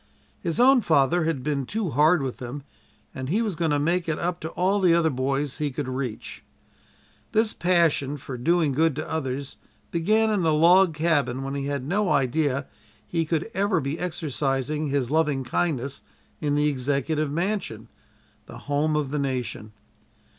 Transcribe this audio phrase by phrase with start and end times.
[0.39, 2.63] His own father had been too hard with him,
[3.13, 5.87] and he was going to make it up to all the other boys he could
[5.87, 6.43] reach.
[7.33, 9.57] This passion for doing good to others
[9.91, 12.65] began in the log cabin when he had no idea
[13.05, 16.01] he could ever be exercising his loving kindness
[16.39, 17.87] in the Executive Mansion
[18.47, 19.71] the Home of the Nation.